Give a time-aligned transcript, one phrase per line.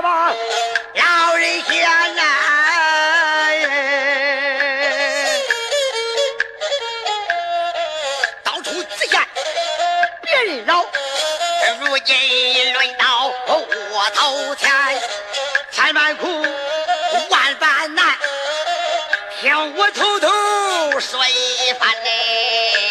[0.00, 1.72] 老人家
[2.14, 2.22] 难，
[9.00, 10.64] 别。
[11.80, 14.70] 如今轮到我头前，
[15.72, 16.42] 千般苦，
[17.30, 18.16] 万般难，
[19.40, 20.28] 听我头头
[21.00, 22.87] 说一番嘞。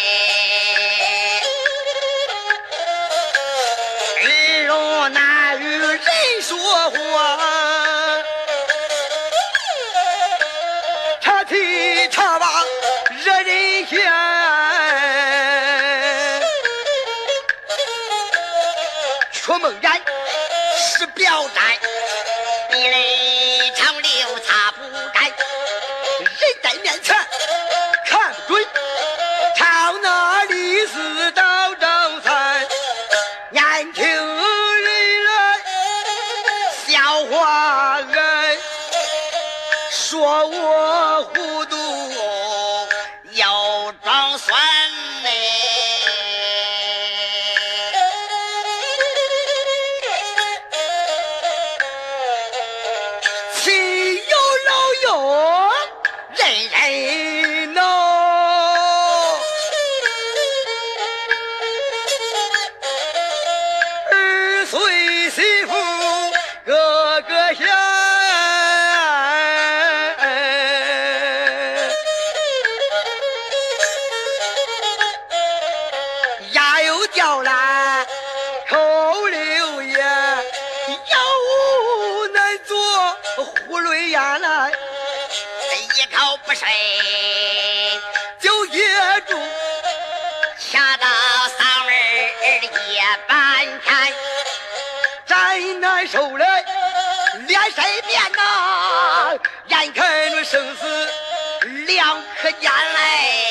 [37.78, 38.10] 大人，
[39.92, 41.77] 说我糊涂
[77.14, 78.06] 牙又掉了，
[78.68, 78.76] 口
[79.28, 82.76] 流烟，药物难做，
[83.36, 84.72] 囫囵咽来，
[85.96, 86.68] 一口不睡
[88.40, 89.38] 就噎住。
[90.70, 91.06] 掐到
[91.58, 91.96] 嗓门儿
[92.92, 94.14] 夜半天，
[95.26, 96.44] 真难受嘞，
[97.46, 99.38] 脸色变呐，
[99.68, 101.10] 眼看着生死
[101.86, 103.47] 两可见嘞。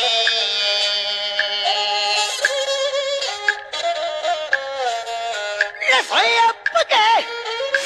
[6.09, 6.95] 二岁也不给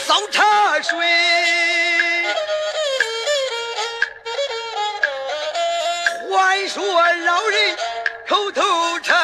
[0.06, 0.96] 烧茶水，
[6.38, 6.84] 还说
[7.26, 7.76] 老人
[8.28, 9.18] 口头禅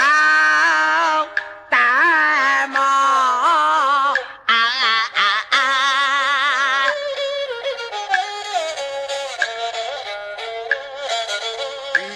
[0.00, 1.28] 长
[1.68, 4.14] 单毛啊
[4.46, 5.58] 啊啊！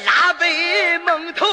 [0.06, 1.46] 拉背蒙头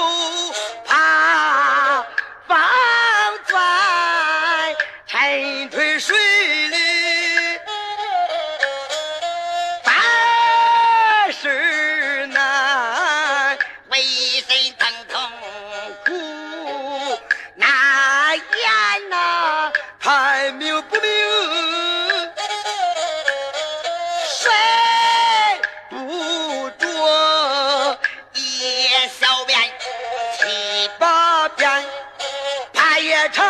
[33.29, 33.45] 长，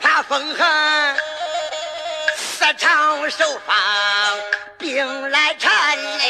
[0.00, 1.16] 怕风寒。
[2.36, 3.76] 四场手放
[4.78, 6.24] 病来缠嘞，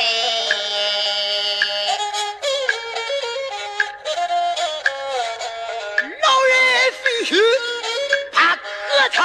[6.22, 7.40] 老人必须
[8.32, 8.58] 怕咳
[9.12, 9.22] 嗽，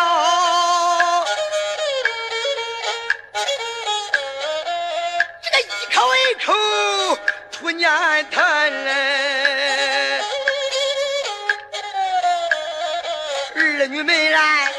[13.82, 14.72] 儿女们来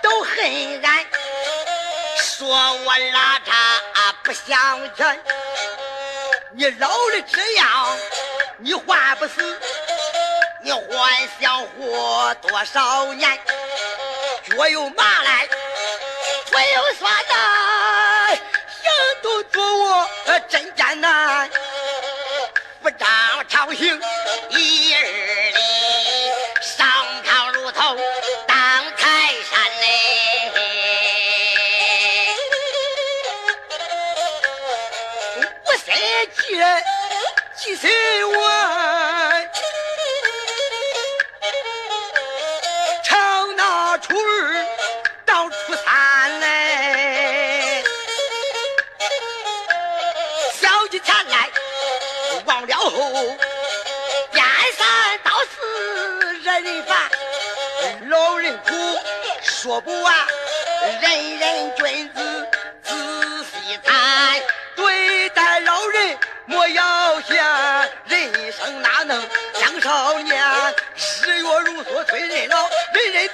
[0.00, 1.06] 都恨俺。
[2.18, 3.52] 说我拉碴
[4.22, 5.20] 不向前，
[6.52, 7.98] 你老了这样，
[8.58, 9.60] 你还不死？
[10.62, 13.36] 你还想活多少年？
[14.48, 15.48] 脚又麻来，
[16.46, 18.38] 腿又酸呐，
[18.82, 20.08] 行动做我
[20.48, 21.50] 真艰难，
[22.80, 23.08] 不张
[23.48, 24.00] 朝行
[36.22, 36.28] 嘞。
[36.28, 36.82] 我想几人
[37.56, 37.90] 几岁
[38.24, 39.50] 晚？
[43.04, 44.66] 朝那初二
[45.26, 47.84] 到初三嘞，
[50.60, 51.50] 小姐前来
[52.46, 52.90] 忘了后，
[54.32, 54.44] 颠
[54.78, 57.10] 三倒四惹人烦，
[58.08, 58.72] 老人苦
[59.42, 60.14] 说不完，
[61.00, 61.71] 人人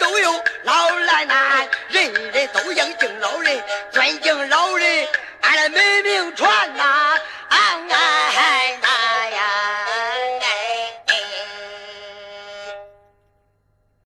[0.09, 3.63] 都有老来难，人人都应敬老人，
[3.93, 5.07] 尊敬老人，
[5.43, 6.98] 俺的美名传呐，